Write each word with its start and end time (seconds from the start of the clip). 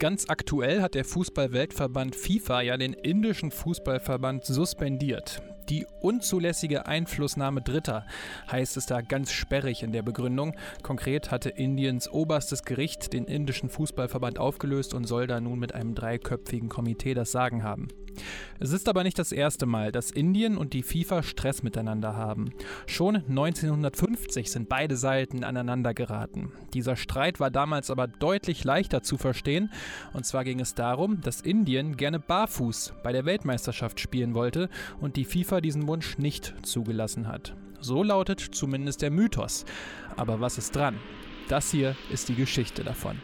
Ganz 0.00 0.24
aktuell 0.28 0.80
hat 0.80 0.94
der 0.94 1.04
Fußballweltverband 1.04 2.16
FIFA 2.16 2.62
ja 2.62 2.78
den 2.78 2.94
indischen 2.94 3.50
Fußballverband 3.50 4.46
suspendiert. 4.46 5.42
Die 5.68 5.86
unzulässige 6.00 6.86
Einflussnahme 6.86 7.60
Dritter 7.60 8.06
heißt 8.50 8.78
es 8.78 8.86
da 8.86 9.02
ganz 9.02 9.30
sperrig 9.30 9.82
in 9.82 9.92
der 9.92 10.00
Begründung. 10.00 10.56
Konkret 10.82 11.30
hatte 11.30 11.50
Indiens 11.50 12.10
oberstes 12.10 12.62
Gericht 12.62 13.12
den 13.12 13.26
indischen 13.26 13.68
Fußballverband 13.68 14.38
aufgelöst 14.38 14.94
und 14.94 15.04
soll 15.04 15.26
da 15.26 15.38
nun 15.38 15.58
mit 15.58 15.74
einem 15.74 15.94
dreiköpfigen 15.94 16.70
Komitee 16.70 17.12
das 17.12 17.30
Sagen 17.30 17.62
haben. 17.62 17.88
Es 18.58 18.72
ist 18.72 18.88
aber 18.88 19.02
nicht 19.02 19.18
das 19.18 19.32
erste 19.32 19.66
Mal, 19.66 19.92
dass 19.92 20.10
Indien 20.10 20.56
und 20.56 20.72
die 20.72 20.82
FIFA 20.82 21.22
Stress 21.22 21.62
miteinander 21.62 22.16
haben. 22.16 22.50
Schon 22.86 23.16
1950 23.16 24.50
sind 24.50 24.68
beide 24.68 24.96
Seiten 24.96 25.44
aneinander 25.44 25.94
geraten. 25.94 26.52
Dieser 26.74 26.96
Streit 26.96 27.40
war 27.40 27.50
damals 27.50 27.90
aber 27.90 28.06
deutlich 28.06 28.64
leichter 28.64 29.02
zu 29.02 29.16
verstehen. 29.16 29.70
Und 30.12 30.26
zwar 30.26 30.44
ging 30.44 30.60
es 30.60 30.74
darum, 30.74 31.20
dass 31.20 31.40
Indien 31.40 31.96
gerne 31.96 32.18
barfuß 32.18 32.94
bei 33.02 33.12
der 33.12 33.24
Weltmeisterschaft 33.24 34.00
spielen 34.00 34.34
wollte 34.34 34.68
und 35.00 35.16
die 35.16 35.24
FIFA 35.24 35.60
diesen 35.60 35.86
Wunsch 35.88 36.18
nicht 36.18 36.54
zugelassen 36.62 37.28
hat. 37.28 37.54
So 37.80 38.02
lautet 38.02 38.40
zumindest 38.40 39.02
der 39.02 39.10
Mythos. 39.10 39.64
Aber 40.16 40.40
was 40.40 40.58
ist 40.58 40.76
dran? 40.76 40.96
Das 41.48 41.70
hier 41.70 41.96
ist 42.12 42.28
die 42.28 42.34
Geschichte 42.34 42.84
davon. 42.84 43.16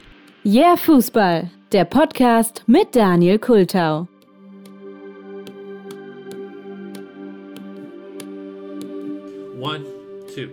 Yeah 0.44 0.76
Fußball, 0.76 1.50
der 1.72 1.84
Podcast 1.84 2.64
mit 2.66 2.94
Daniel 2.96 3.38
Kultau. 3.38 4.08
One, 9.66 9.84
two, 10.32 10.48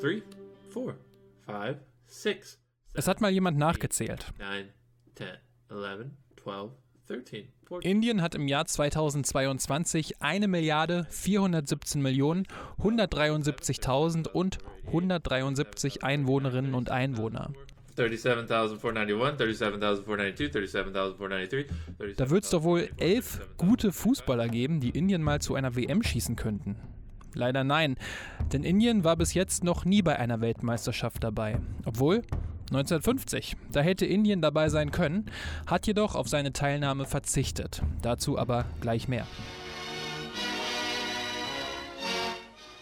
three, 0.00 0.22
four, 0.70 0.96
five, 1.46 1.76
six. 2.08 2.58
Es 2.94 3.06
hat 3.06 3.20
mal 3.20 3.30
jemand 3.30 3.58
nachgezählt. 3.58 4.26
Nine, 4.40 4.70
10, 5.14 5.28
11, 5.70 6.06
12, 6.42 6.72
13. 7.06 7.48
Indien 7.82 8.22
hat 8.22 8.34
im 8.34 8.48
Jahr 8.48 8.66
2022 8.66 10.20
eine 10.20 10.48
Milliarde 10.48 11.06
417 11.10 12.02
Millionen 12.02 12.48
173.000 12.82 14.26
und 14.30 14.58
173 14.86 16.02
Einwohnerinnen 16.02 16.74
und 16.74 16.90
Einwohner. 16.90 17.52
Da 17.94 18.02
wird 22.30 22.44
es 22.44 22.50
doch 22.50 22.64
wohl 22.64 22.88
elf 22.96 23.40
gute 23.58 23.92
Fußballer 23.92 24.48
geben, 24.48 24.80
die 24.80 24.90
Indien 24.90 25.22
mal 25.22 25.40
zu 25.40 25.54
einer 25.54 25.76
WM 25.76 26.02
schießen 26.02 26.34
könnten. 26.34 26.95
Leider 27.36 27.64
nein, 27.64 27.96
denn 28.52 28.64
Indien 28.64 29.04
war 29.04 29.14
bis 29.16 29.34
jetzt 29.34 29.62
noch 29.62 29.84
nie 29.84 30.00
bei 30.00 30.18
einer 30.18 30.40
Weltmeisterschaft 30.40 31.22
dabei. 31.22 31.60
Obwohl 31.84 32.22
1950, 32.70 33.56
da 33.70 33.80
hätte 33.80 34.06
Indien 34.06 34.40
dabei 34.40 34.70
sein 34.70 34.90
können, 34.90 35.26
hat 35.66 35.86
jedoch 35.86 36.14
auf 36.14 36.28
seine 36.28 36.54
Teilnahme 36.54 37.04
verzichtet. 37.04 37.82
Dazu 38.00 38.38
aber 38.38 38.64
gleich 38.80 39.06
mehr. 39.06 39.26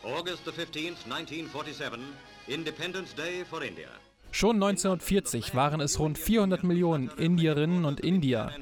August 0.04 0.44
15, 0.44 0.94
1947, 1.10 2.00
Independence 2.46 3.14
Day 3.16 3.44
for 3.44 3.60
India. 3.60 3.88
Schon 4.30 4.56
1940 4.56 5.54
waren 5.56 5.80
es 5.80 5.98
rund 5.98 6.16
400 6.16 6.62
Millionen 6.62 7.08
Indierinnen 7.08 7.84
und 7.84 8.00
Indier. 8.00 8.52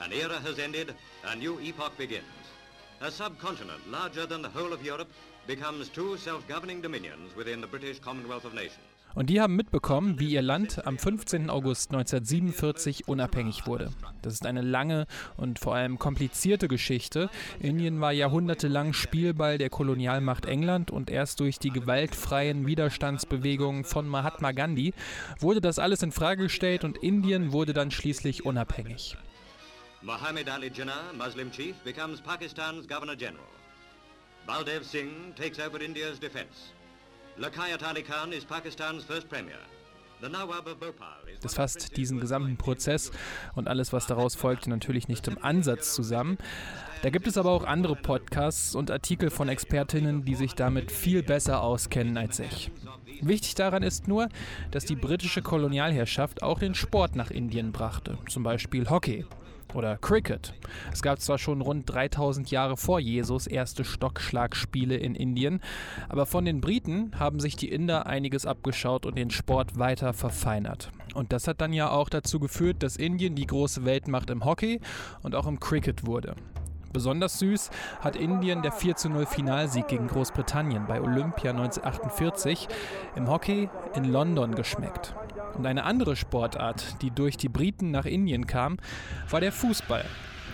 An 0.00 0.10
era 0.10 0.42
has 0.42 0.58
ended, 0.58 0.94
a 1.24 1.36
new 1.36 1.58
epoch 1.60 1.90
begins. 1.90 2.43
A 3.00 3.10
subcontinent 3.10 3.80
larger 3.90 4.26
than 4.26 4.42
the 4.42 4.48
whole 4.54 4.72
of 4.72 4.80
Europe 4.82 5.08
becomes 5.46 5.90
two 5.90 6.16
self-governing 6.16 6.80
dominions 6.80 7.36
within 7.36 7.60
the 7.60 7.66
British 7.66 8.00
Commonwealth 8.00 8.44
of 8.44 8.54
Nations. 8.54 8.78
Und 9.14 9.30
die 9.30 9.40
haben 9.40 9.54
mitbekommen, 9.54 10.18
wie 10.18 10.30
ihr 10.30 10.42
Land 10.42 10.84
am 10.86 10.98
15. 10.98 11.48
August 11.48 11.92
1947 11.92 13.06
unabhängig 13.06 13.66
wurde. 13.66 13.90
Das 14.22 14.32
ist 14.32 14.44
eine 14.44 14.62
lange 14.62 15.06
und 15.36 15.60
vor 15.60 15.74
allem 15.76 15.98
komplizierte 15.98 16.66
Geschichte. 16.66 17.30
Indien 17.60 18.00
war 18.00 18.12
jahrhundertelang 18.12 18.92
Spielball 18.92 19.58
der 19.58 19.70
Kolonialmacht 19.70 20.46
England 20.46 20.90
und 20.90 21.10
erst 21.10 21.38
durch 21.40 21.60
die 21.60 21.70
gewaltfreien 21.70 22.66
Widerstandsbewegungen 22.66 23.84
von 23.84 24.08
Mahatma 24.08 24.50
Gandhi 24.52 24.94
wurde 25.38 25.60
das 25.60 25.78
alles 25.78 26.02
in 26.02 26.10
Frage 26.10 26.44
gestellt 26.44 26.82
und 26.82 26.98
Indien 26.98 27.52
wurde 27.52 27.72
dann 27.72 27.92
schließlich 27.92 28.44
unabhängig. 28.44 29.16
Mohammed 30.04 30.50
Ali 30.50 30.68
Jinnah, 30.68 31.14
Muslim 31.16 31.50
chief, 31.50 31.82
becomes 31.82 32.20
Pakistan's 32.20 32.86
Governor 32.86 33.16
General. 33.16 33.48
Baldev 34.46 34.84
Singh 34.84 35.32
takes 35.34 35.58
over 35.58 35.80
India's 35.80 36.18
defense. 36.18 36.74
Lakayat 37.38 37.82
Ali 37.82 38.02
Khan 38.02 38.30
is 38.30 38.44
Pakistan's 38.44 39.02
first 39.04 39.30
premier. 39.30 39.56
Das 41.42 41.54
fasst 41.54 41.96
diesen 41.96 42.20
gesamten 42.20 42.56
Prozess 42.56 43.10
und 43.54 43.66
alles, 43.66 43.92
was 43.92 44.06
daraus 44.06 44.34
folgte, 44.34 44.70
natürlich 44.70 45.08
nicht 45.08 45.26
im 45.26 45.42
Ansatz 45.42 45.94
zusammen. 45.94 46.38
Da 47.02 47.10
gibt 47.10 47.26
es 47.26 47.36
aber 47.36 47.50
auch 47.50 47.64
andere 47.64 47.96
Podcasts 47.96 48.74
und 48.74 48.90
Artikel 48.90 49.28
von 49.30 49.48
Expertinnen, 49.48 50.24
die 50.24 50.34
sich 50.34 50.54
damit 50.54 50.92
viel 50.92 51.22
besser 51.22 51.62
auskennen 51.62 52.16
als 52.16 52.38
ich. 52.38 52.70
Wichtig 53.20 53.54
daran 53.54 53.82
ist 53.82 54.06
nur, 54.08 54.28
dass 54.70 54.84
die 54.84 54.96
britische 54.96 55.42
Kolonialherrschaft 55.42 56.42
auch 56.42 56.58
den 56.58 56.74
Sport 56.74 57.16
nach 57.16 57.30
Indien 57.30 57.72
brachte, 57.72 58.16
zum 58.28 58.44
Beispiel 58.44 58.88
Hockey 58.88 59.26
oder 59.74 59.96
Cricket. 59.98 60.54
Es 60.92 61.02
gab 61.02 61.20
zwar 61.20 61.38
schon 61.38 61.60
rund 61.60 61.90
3000 61.92 62.50
Jahre 62.50 62.76
vor 62.76 63.00
Jesus 63.00 63.46
erste 63.46 63.84
Stockschlagspiele 63.84 64.96
in 64.96 65.14
Indien, 65.14 65.60
aber 66.08 66.26
von 66.26 66.44
den 66.44 66.60
Briten 66.60 67.12
haben 67.18 67.40
sich 67.40 67.56
die 67.56 67.70
Inder 67.70 68.06
einiges 68.06 68.46
abgeschaut 68.46 69.06
und 69.06 69.16
den 69.16 69.30
Sport 69.30 69.78
weiter 69.78 70.12
verfeinert. 70.12 70.90
Und 71.14 71.32
das 71.32 71.46
hat 71.46 71.60
dann 71.60 71.72
ja 71.72 71.90
auch 71.90 72.08
dazu 72.08 72.40
geführt, 72.40 72.82
dass 72.82 72.96
Indien 72.96 73.34
die 73.34 73.46
große 73.46 73.84
Weltmacht 73.84 74.30
im 74.30 74.44
Hockey 74.44 74.80
und 75.22 75.34
auch 75.34 75.46
im 75.46 75.60
Cricket 75.60 76.06
wurde. 76.06 76.34
Besonders 76.94 77.40
süß 77.40 77.70
hat 78.00 78.14
Indien 78.14 78.62
der 78.62 78.72
4-0 78.72 79.26
Finalsieg 79.26 79.88
gegen 79.88 80.06
Großbritannien 80.06 80.86
bei 80.86 81.00
Olympia 81.00 81.50
1948 81.50 82.68
im 83.16 83.28
Hockey 83.28 83.68
in 83.96 84.04
London 84.04 84.54
geschmeckt. 84.54 85.12
Und 85.56 85.66
eine 85.66 85.84
andere 85.84 86.16
Sportart, 86.16 87.00
die 87.02 87.10
durch 87.10 87.36
die 87.36 87.48
Briten 87.48 87.90
nach 87.90 88.06
Indien 88.06 88.46
kam, 88.46 88.78
war 89.30 89.40
der 89.40 89.52
Fußball. 89.52 90.04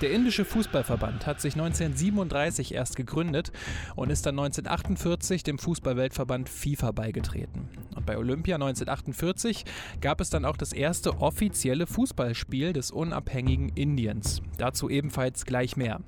Der 0.01 0.13
indische 0.13 0.47
Fußballverband 0.47 1.27
hat 1.27 1.43
sich 1.43 1.55
1937 1.55 2.73
erst 2.73 2.97
gegründet 2.97 3.53
und 3.97 4.09
ist 4.09 4.25
dann 4.25 4.39
1948 4.39 5.43
dem 5.43 5.59
Fußballweltverband 5.59 6.49
FIFA 6.49 6.93
beigetreten. 6.93 7.69
Und 7.95 8.07
bei 8.07 8.17
Olympia 8.17 8.55
1948 8.55 9.67
gab 10.01 10.23
es 10.23 10.31
dann 10.31 10.47
auch 10.47 10.57
das 10.57 10.73
erste 10.73 11.21
offizielle 11.21 11.87
Fußballspiel 11.87 12.73
des 12.73 12.91
unabhängigen 12.91 13.69
Indiens. 13.75 14.41
Dazu 14.57 14.89
ebenfalls 14.89 15.45
gleich 15.45 15.77
mehr. 15.77 16.01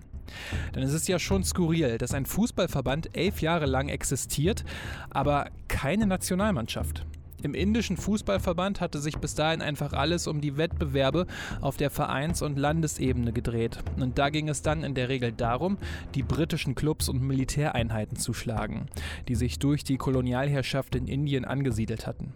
Denn 0.74 0.82
es 0.82 0.94
ist 0.94 1.08
ja 1.08 1.18
schon 1.18 1.44
skurril, 1.44 1.98
dass 1.98 2.14
ein 2.14 2.24
Fußballverband 2.24 3.14
elf 3.14 3.42
Jahre 3.42 3.66
lang 3.66 3.90
existiert, 3.90 4.64
aber 5.10 5.50
keine 5.68 6.06
Nationalmannschaft. 6.06 7.04
Im 7.42 7.54
indischen 7.54 7.96
Fußballverband 7.96 8.80
hatte 8.80 9.00
sich 9.00 9.18
bis 9.18 9.34
dahin 9.34 9.62
einfach 9.62 9.92
alles 9.92 10.28
um 10.28 10.40
die 10.40 10.56
Wettbewerbe 10.56 11.26
auf 11.60 11.76
der 11.76 11.90
Vereins- 11.90 12.40
und 12.40 12.56
Landesebene 12.56 13.32
gedreht. 13.32 13.78
Und 13.98 14.18
da 14.18 14.30
ging 14.30 14.48
es 14.48 14.62
dann 14.62 14.84
in 14.84 14.94
der 14.94 15.08
Regel 15.08 15.32
darum, 15.32 15.76
die 16.14 16.22
britischen 16.22 16.76
Clubs 16.76 17.08
und 17.08 17.20
Militäreinheiten 17.20 18.16
zu 18.16 18.32
schlagen, 18.32 18.86
die 19.26 19.34
sich 19.34 19.58
durch 19.58 19.82
die 19.82 19.96
Kolonialherrschaft 19.96 20.94
in 20.94 21.08
Indien 21.08 21.44
angesiedelt 21.44 22.06
hatten. 22.06 22.32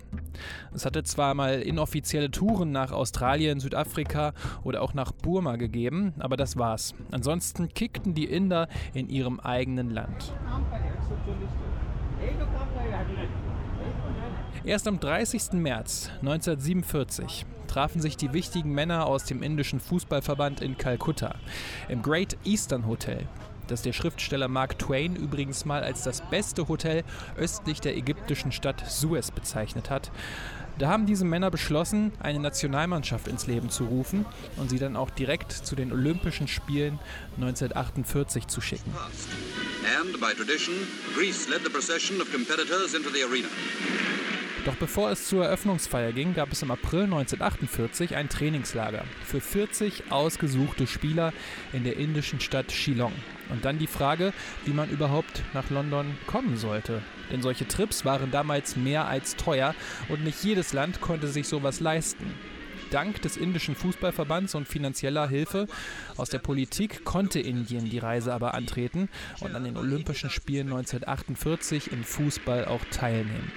Es 0.74 0.84
hatte 0.84 1.04
zwar 1.04 1.34
mal 1.34 1.60
inoffizielle 1.60 2.30
Touren 2.30 2.72
nach 2.72 2.90
Australien, 2.90 3.60
Südafrika 3.60 4.34
oder 4.64 4.82
auch 4.82 4.92
nach 4.92 5.12
Burma 5.12 5.56
gegeben, 5.56 6.14
aber 6.18 6.36
das 6.36 6.56
war's. 6.56 6.94
Ansonsten 7.12 7.68
kickten 7.68 8.14
die 8.14 8.24
Inder 8.24 8.68
in 8.92 9.08
ihrem 9.08 9.38
eigenen 9.38 9.90
Land. 9.90 10.34
Erst 14.66 14.88
am 14.88 14.98
30. 14.98 15.52
März 15.52 16.10
1947 16.22 17.46
trafen 17.68 18.00
sich 18.00 18.16
die 18.16 18.32
wichtigen 18.32 18.72
Männer 18.72 19.06
aus 19.06 19.22
dem 19.22 19.44
indischen 19.44 19.78
Fußballverband 19.78 20.60
in 20.60 20.76
Kalkutta 20.76 21.36
im 21.88 22.02
Great 22.02 22.36
Eastern 22.44 22.84
Hotel, 22.88 23.28
das 23.68 23.82
der 23.82 23.92
Schriftsteller 23.92 24.48
Mark 24.48 24.76
Twain 24.80 25.14
übrigens 25.14 25.66
mal 25.66 25.84
als 25.84 26.02
das 26.02 26.20
beste 26.30 26.66
Hotel 26.66 27.04
östlich 27.36 27.80
der 27.80 27.96
ägyptischen 27.96 28.50
Stadt 28.50 28.90
Suez 28.90 29.30
bezeichnet 29.30 29.88
hat. 29.88 30.10
Da 30.80 30.88
haben 30.88 31.06
diese 31.06 31.24
Männer 31.24 31.52
beschlossen, 31.52 32.10
eine 32.18 32.40
Nationalmannschaft 32.40 33.28
ins 33.28 33.46
Leben 33.46 33.70
zu 33.70 33.84
rufen 33.84 34.26
und 34.56 34.68
sie 34.68 34.80
dann 34.80 34.96
auch 34.96 35.10
direkt 35.10 35.52
zu 35.52 35.76
den 35.76 35.92
Olympischen 35.92 36.48
Spielen 36.48 36.98
1948 37.36 38.48
zu 38.48 38.60
schicken. 38.60 38.92
And 40.00 40.20
by 40.20 40.34
tradition, 40.34 40.74
Greece 41.14 41.48
led 41.48 41.62
the 41.62 41.70
procession 41.70 42.20
of 42.20 42.32
competitors 42.32 42.94
into 42.94 43.10
the 43.10 43.22
arena. 43.22 43.48
Doch 44.66 44.74
bevor 44.74 45.12
es 45.12 45.28
zur 45.28 45.44
Eröffnungsfeier 45.44 46.10
ging, 46.10 46.34
gab 46.34 46.50
es 46.50 46.60
im 46.60 46.72
April 46.72 47.04
1948 47.04 48.16
ein 48.16 48.28
Trainingslager 48.28 49.04
für 49.24 49.40
40 49.40 50.10
ausgesuchte 50.10 50.88
Spieler 50.88 51.32
in 51.72 51.84
der 51.84 51.96
indischen 51.98 52.40
Stadt 52.40 52.72
Shillong. 52.72 53.12
Und 53.48 53.64
dann 53.64 53.78
die 53.78 53.86
Frage, 53.86 54.32
wie 54.64 54.72
man 54.72 54.90
überhaupt 54.90 55.44
nach 55.54 55.70
London 55.70 56.18
kommen 56.26 56.56
sollte. 56.56 57.00
Denn 57.30 57.42
solche 57.42 57.68
Trips 57.68 58.04
waren 58.04 58.32
damals 58.32 58.74
mehr 58.74 59.06
als 59.06 59.36
teuer 59.36 59.72
und 60.08 60.24
nicht 60.24 60.42
jedes 60.42 60.72
Land 60.72 61.00
konnte 61.00 61.28
sich 61.28 61.46
sowas 61.46 61.78
leisten. 61.78 62.34
Dank 62.90 63.22
des 63.22 63.36
indischen 63.36 63.76
Fußballverbands 63.76 64.56
und 64.56 64.66
finanzieller 64.66 65.28
Hilfe 65.28 65.68
aus 66.16 66.30
der 66.30 66.40
Politik 66.40 67.04
konnte 67.04 67.38
Indien 67.38 67.88
die 67.88 67.98
Reise 67.98 68.34
aber 68.34 68.54
antreten 68.54 69.08
und 69.38 69.54
an 69.54 69.62
den 69.62 69.76
Olympischen 69.76 70.30
Spielen 70.30 70.72
1948 70.72 71.92
im 71.92 72.02
Fußball 72.02 72.64
auch 72.64 72.84
teilnehmen. 72.90 73.52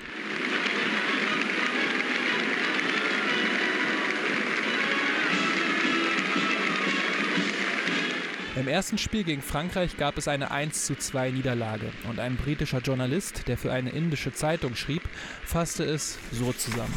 Im 8.60 8.68
ersten 8.68 8.98
Spiel 8.98 9.24
gegen 9.24 9.42
Frankreich 9.42 9.96
gab 9.96 10.18
es 10.18 10.28
eine 10.28 10.52
1 10.52 10.86
zu 10.86 10.94
2 10.94 11.32
Niederlage 11.32 11.94
und 12.10 12.20
ein 12.20 12.36
britischer 12.36 12.80
Journalist, 12.80 13.48
der 13.48 13.58
für 13.58 13.72
eine 13.72 13.92
indische 13.92 14.34
Zeitung 14.34 14.76
schrieb, 14.76 15.02
fasste 15.46 15.86
es 15.86 16.20
so 16.34 16.52
zusammen. 16.52 16.94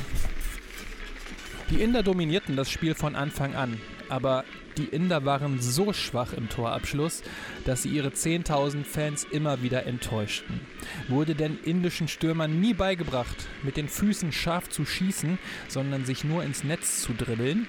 Die 1.71 1.81
Inder 1.81 2.03
dominierten 2.03 2.57
das 2.57 2.69
Spiel 2.69 2.97
von 2.97 3.15
Anfang 3.15 3.55
an, 3.55 3.81
aber 4.09 4.45
die 4.77 4.87
Inder 4.87 5.25
waren 5.25 5.61
so 5.61 5.93
schwach 5.93 6.33
im 6.33 6.49
Torabschluss, 6.49 7.23
dass 7.65 7.85
sie 7.85 7.91
ihre 7.91 8.09
10.000 8.09 8.83
Fans 8.83 9.25
immer 9.31 9.63
wieder 9.63 9.87
enttäuschten. 9.87 10.63
Wurde 11.07 11.37
den 11.37 11.61
indischen 11.63 12.09
Stürmern 12.09 12.59
nie 12.59 12.75
beigebracht, 12.75 13.37
mit 13.63 13.77
den 13.77 13.89
Füßen 13.89 14.33
scharf 14.33 14.69
zu 14.69 14.85
schießen, 14.85 15.39
sondern 15.69 16.07
sich 16.07 16.25
nur 16.25 16.43
ins 16.43 16.65
Netz 16.65 17.03
zu 17.03 17.13
dribbeln? 17.13 17.69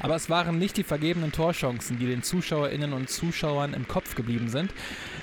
Aber 0.00 0.16
es 0.16 0.30
waren 0.30 0.58
nicht 0.58 0.76
die 0.76 0.84
vergebenen 0.84 1.32
Torchancen, 1.32 1.98
die 1.98 2.06
den 2.06 2.22
Zuschauerinnen 2.22 2.92
und 2.92 3.10
Zuschauern 3.10 3.74
im 3.74 3.88
Kopf 3.88 4.14
geblieben 4.14 4.48
sind. 4.48 4.72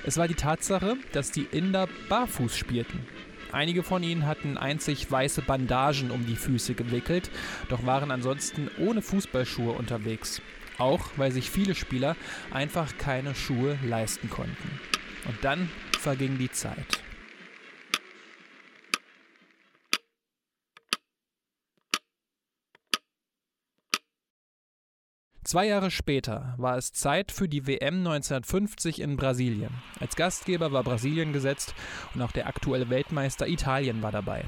Es 0.06 0.18
war 0.18 0.28
die 0.28 0.36
Tatsache, 0.36 0.96
dass 1.12 1.32
die 1.32 1.48
Inder 1.52 1.88
barfuß 2.10 2.56
spielten. 2.56 3.06
Einige 3.52 3.82
von 3.82 4.04
ihnen 4.04 4.28
hatten 4.28 4.58
einzig 4.58 5.10
weiße 5.10 5.42
Bandagen 5.42 6.12
um 6.12 6.26
die 6.26 6.36
Füße 6.36 6.76
gewickelt, 6.76 7.32
doch 7.68 7.86
waren 7.86 8.12
ansonsten 8.12 8.70
ohne 8.78 9.02
Fußballschuhe 9.02 9.72
unterwegs. 9.72 10.42
Auch 10.78 11.10
weil 11.18 11.32
sich 11.32 11.50
viele 11.50 11.76
Spieler 11.76 12.16
einfach 12.52 12.98
keine 12.98 13.36
Schuhe 13.36 13.78
leisten 13.84 14.30
konnten. 14.30 14.80
Und 15.26 15.38
dann 15.42 15.70
verging 16.00 16.38
die 16.38 16.52
Zeit. 16.52 17.04
Zwei 25.50 25.66
Jahre 25.66 25.90
später 25.90 26.54
war 26.58 26.78
es 26.78 26.94
Zeit 26.94 27.32
für 27.32 27.50
die 27.50 27.66
WM 27.66 28.06
1950 28.06 29.02
in 29.02 29.18
Brasilien. 29.18 29.72
Als 30.00 30.16
Gastgeber 30.16 30.72
war 30.72 30.84
Brasilien 30.84 31.34
gesetzt 31.34 31.74
und 32.14 32.22
auch 32.22 32.32
der 32.32 32.46
aktuelle 32.46 32.92
Weltmeister 32.92 33.48
Italien 33.48 34.04
war 34.04 34.12
dabei. 34.12 34.46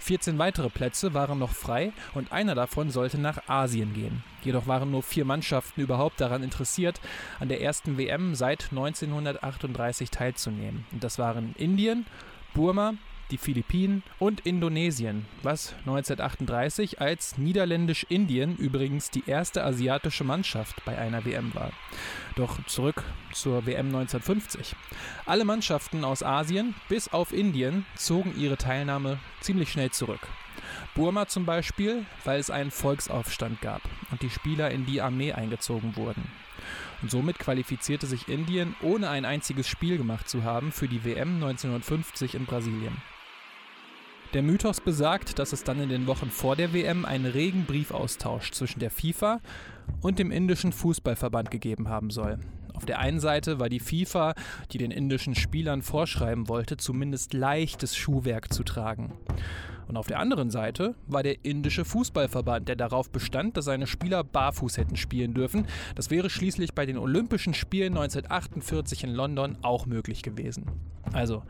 14 0.00 0.36
weitere 0.36 0.68
Plätze 0.68 1.14
waren 1.14 1.38
noch 1.38 1.52
frei 1.52 1.94
und 2.12 2.32
einer 2.32 2.54
davon 2.54 2.90
sollte 2.90 3.18
nach 3.18 3.48
Asien 3.48 3.94
gehen. 3.94 4.22
Jedoch 4.42 4.66
waren 4.66 4.90
nur 4.90 5.02
vier 5.02 5.24
Mannschaften 5.24 5.80
überhaupt 5.80 6.20
daran 6.20 6.42
interessiert, 6.42 7.00
an 7.40 7.48
der 7.48 7.62
ersten 7.62 7.96
WM 7.96 8.34
seit 8.34 8.72
1938 8.72 10.10
teilzunehmen. 10.10 10.84
Und 10.92 11.02
das 11.02 11.18
waren 11.18 11.54
Indien, 11.56 12.04
Burma, 12.52 12.92
die 13.32 13.38
Philippinen 13.38 14.02
und 14.18 14.40
Indonesien, 14.40 15.26
was 15.42 15.72
1938 15.80 17.00
als 17.00 17.38
Niederländisch-Indien 17.38 18.56
übrigens 18.56 19.10
die 19.10 19.24
erste 19.26 19.64
asiatische 19.64 20.22
Mannschaft 20.22 20.84
bei 20.84 20.96
einer 20.96 21.24
WM 21.24 21.54
war. 21.54 21.72
Doch 22.36 22.64
zurück 22.66 23.02
zur 23.32 23.66
WM 23.66 23.86
1950. 23.86 24.76
Alle 25.26 25.44
Mannschaften 25.44 26.04
aus 26.04 26.22
Asien 26.22 26.74
bis 26.88 27.08
auf 27.08 27.32
Indien 27.32 27.86
zogen 27.96 28.34
ihre 28.38 28.58
Teilnahme 28.58 29.18
ziemlich 29.40 29.72
schnell 29.72 29.90
zurück. 29.90 30.28
Burma 30.94 31.26
zum 31.26 31.46
Beispiel, 31.46 32.04
weil 32.24 32.38
es 32.38 32.50
einen 32.50 32.70
Volksaufstand 32.70 33.62
gab 33.62 33.80
und 34.10 34.20
die 34.20 34.30
Spieler 34.30 34.70
in 34.70 34.84
die 34.84 35.00
Armee 35.00 35.32
eingezogen 35.32 35.96
wurden. 35.96 36.30
Und 37.00 37.10
somit 37.10 37.38
qualifizierte 37.38 38.06
sich 38.06 38.28
Indien, 38.28 38.76
ohne 38.82 39.08
ein 39.08 39.24
einziges 39.24 39.66
Spiel 39.66 39.96
gemacht 39.96 40.28
zu 40.28 40.44
haben, 40.44 40.70
für 40.70 40.86
die 40.86 41.04
WM 41.04 41.34
1950 41.34 42.34
in 42.34 42.46
Brasilien. 42.46 42.96
Der 44.32 44.42
Mythos 44.42 44.80
besagt, 44.80 45.38
dass 45.38 45.52
es 45.52 45.62
dann 45.62 45.78
in 45.78 45.90
den 45.90 46.06
Wochen 46.06 46.30
vor 46.30 46.56
der 46.56 46.72
WM 46.72 47.04
einen 47.04 47.26
regen 47.26 47.66
Briefaustausch 47.66 48.52
zwischen 48.52 48.80
der 48.80 48.90
FIFA 48.90 49.40
und 50.00 50.18
dem 50.18 50.30
indischen 50.30 50.72
Fußballverband 50.72 51.50
gegeben 51.50 51.90
haben 51.90 52.08
soll. 52.08 52.38
Auf 52.72 52.86
der 52.86 52.98
einen 52.98 53.20
Seite 53.20 53.60
war 53.60 53.68
die 53.68 53.78
FIFA, 53.78 54.32
die 54.70 54.78
den 54.78 54.90
indischen 54.90 55.34
Spielern 55.34 55.82
vorschreiben 55.82 56.48
wollte, 56.48 56.78
zumindest 56.78 57.34
leichtes 57.34 57.94
Schuhwerk 57.94 58.54
zu 58.54 58.62
tragen. 58.62 59.12
Und 59.88 59.96
auf 59.96 60.06
der 60.06 60.18
anderen 60.18 60.50
Seite 60.50 60.94
war 61.06 61.22
der 61.22 61.44
indische 61.44 61.84
Fußballverband, 61.84 62.68
der 62.68 62.76
darauf 62.76 63.10
bestand, 63.10 63.56
dass 63.56 63.64
seine 63.64 63.86
Spieler 63.86 64.24
barfuß 64.24 64.78
hätten 64.78 64.96
spielen 64.96 65.34
dürfen. 65.34 65.66
Das 65.94 66.10
wäre 66.10 66.30
schließlich 66.30 66.74
bei 66.74 66.86
den 66.86 66.98
Olympischen 66.98 67.54
Spielen 67.54 67.96
1948 67.96 69.04
in 69.04 69.10
London 69.10 69.58
auch 69.62 69.86
möglich 69.86 70.22
gewesen. 70.22 70.66
Also 71.12 71.42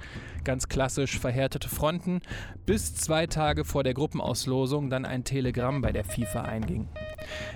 ganz 0.44 0.69
klassisch 0.69 1.19
verhärtete 1.19 1.69
Fronten, 1.69 2.20
bis 2.67 2.94
zwei 2.94 3.26
Tage 3.26 3.64
vor 3.64 3.84
der 3.84 3.94
Gruppenauslosung 3.94 4.90
dann 4.90 5.05
ein 5.05 5.25
Telegramm 5.25 5.82
bei 5.82 5.93
der 5.93 6.05
FIFA 6.05 6.43
einging. 6.43 6.88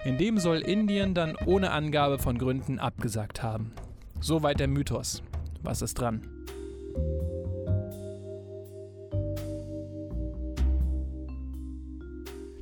In 0.04 0.18
dem 0.18 0.38
soll 0.38 0.58
Indien 0.58 1.14
dann 1.14 1.36
ohne 1.46 1.72
Angabe 1.72 2.18
von 2.18 2.38
Gründen 2.38 2.78
abgesagt 2.78 3.42
haben. 3.42 3.72
Soweit 4.20 4.60
der 4.60 4.68
Mythos. 4.68 5.22
Was 5.62 5.82
ist 5.82 5.94
dran? 5.94 6.22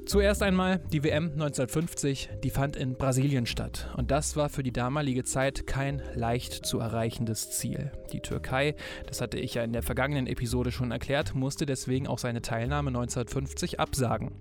Zuerst 0.07 0.43
einmal 0.43 0.81
die 0.93 1.03
WM 1.03 1.31
1950, 1.33 2.29
die 2.43 2.51
fand 2.51 2.77
in 2.77 2.95
Brasilien 2.95 3.47
statt. 3.47 3.89
Und 3.97 4.11
das 4.11 4.37
war 4.37 4.51
für 4.51 4.63
die 4.63 4.73
damalige 4.73 5.25
Zeit 5.25 5.67
kein 5.67 6.03
leicht 6.15 6.67
zu 6.67 6.79
erreichendes 6.79 7.53
Ziel. 7.53 7.91
Die 8.13 8.21
Türkei, 8.21 8.75
das 9.07 9.23
hatte 9.23 9.39
ich 9.39 9.55
ja 9.55 9.65
in 9.65 9.73
der 9.73 9.83
vergangenen 9.83 10.27
Episode 10.27 10.73
schon 10.73 10.91
erklärt, 10.91 11.35
musste 11.35 11.65
deswegen 11.65 12.07
auch 12.07 12.19
seine 12.19 12.43
Teilnahme 12.43 12.89
1950 12.89 13.81
absagen. 13.81 14.33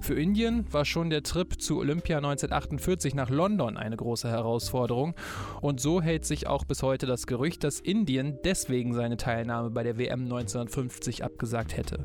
Für 0.00 0.14
Indien 0.14 0.72
war 0.72 0.84
schon 0.84 1.10
der 1.10 1.22
Trip 1.22 1.60
zu 1.60 1.78
Olympia 1.78 2.18
1948 2.18 3.14
nach 3.14 3.30
London 3.30 3.76
eine 3.76 3.96
große 3.96 4.28
Herausforderung. 4.28 5.14
Und 5.60 5.80
so 5.80 6.00
hält 6.00 6.24
sich 6.24 6.46
auch 6.46 6.64
bis 6.64 6.82
heute 6.82 7.06
das 7.06 7.26
Gerücht, 7.26 7.64
dass 7.64 7.80
Indien 7.80 8.38
deswegen 8.44 8.94
seine 8.94 9.16
Teilnahme 9.16 9.70
bei 9.70 9.82
der 9.82 9.98
WM 9.98 10.22
1950 10.22 11.24
abgesagt 11.24 11.76
hätte. 11.76 12.04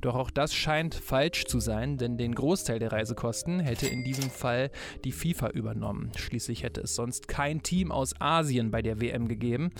Doch 0.00 0.14
auch 0.14 0.30
das 0.30 0.54
scheint 0.54 0.94
falsch 0.94 1.46
zu 1.46 1.60
sein, 1.60 1.96
denn 1.96 2.16
den 2.16 2.25
Großteil 2.34 2.78
der 2.78 2.92
Reisekosten 2.92 3.60
hätte 3.60 3.86
in 3.86 4.04
diesem 4.04 4.30
Fall 4.30 4.70
die 5.04 5.12
FIFA 5.12 5.50
übernommen. 5.50 6.10
Schließlich 6.16 6.62
hätte 6.62 6.80
es 6.80 6.94
sonst 6.94 7.28
kein 7.28 7.62
Team 7.62 7.92
aus 7.92 8.14
Asien 8.20 8.70
bei 8.70 8.82
der 8.82 9.00
WM 9.00 9.28
gegeben. 9.28 9.70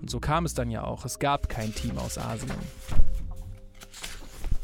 Und 0.00 0.10
so 0.10 0.20
kam 0.20 0.44
es 0.44 0.54
dann 0.54 0.70
ja 0.70 0.84
auch. 0.84 1.04
Es 1.04 1.18
gab 1.18 1.48
kein 1.48 1.74
Team 1.74 1.98
aus 1.98 2.18
Asien. 2.18 2.52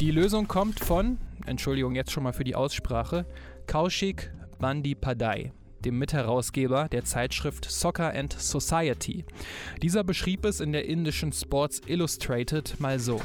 Die 0.01 0.11
Lösung 0.11 0.49
kommt 0.49 0.81
von, 0.81 1.19
Entschuldigung 1.47 1.95
jetzt 1.95 2.13
schon 2.13 2.23
mal 2.23 2.33
für 2.33 2.45
die 2.45 2.55
Aussprache, 2.55 3.27
Kaushik 3.67 4.33
Bandipradai 4.59 5.53
dem 5.85 5.99
Mitherausgeber 5.99 6.89
der 6.89 7.05
Zeitschrift 7.05 7.71
Soccer 7.71 8.13
and 8.15 8.33
Society. 8.33 9.25
Dieser 9.83 10.05
beschrieb 10.05 10.45
es 10.45 10.61
in 10.61 10.73
der 10.73 10.87
indischen 10.87 11.33
Sports 11.33 11.81
Illustrated 11.87 12.79
mal 12.81 12.99
so. 12.99 13.21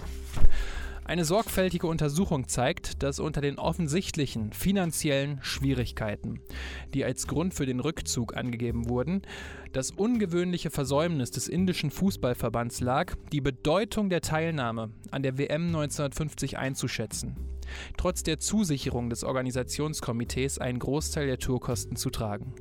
Eine 1.05 1.25
sorgfältige 1.25 1.87
Untersuchung 1.87 2.47
zeigt, 2.47 3.03
dass 3.03 3.19
unter 3.19 3.41
den 3.41 3.59
offensichtlichen 3.59 4.53
finanziellen 4.53 5.39
Schwierigkeiten, 5.41 6.39
die 6.93 7.03
als 7.03 7.27
Grund 7.27 7.53
für 7.53 7.65
den 7.65 7.81
Rückzug 7.81 8.37
angegeben 8.37 8.87
wurden, 8.87 9.21
das 9.73 9.91
ungewöhnliche 9.91 10.69
Versäumnis 10.69 11.31
des 11.31 11.49
indischen 11.49 11.91
Fußballverbands 11.91 12.79
lag, 12.79 13.15
die 13.33 13.41
Bedeutung 13.41 14.09
der 14.09 14.21
Teilnahme 14.21 14.91
an 15.11 15.23
der 15.23 15.37
WM 15.37 15.67
1950 15.67 16.57
einzuschätzen. 16.57 17.35
Trotz 17.97 18.23
der 18.23 18.39
Zusicherung 18.39 19.09
des 19.09 19.25
Organisationskomitees 19.25 20.57
einen 20.59 20.79
Großteil 20.79 21.27
der 21.27 21.39
Tourkosten 21.39 21.97
zu 21.97 22.11
tragen. 22.11 22.53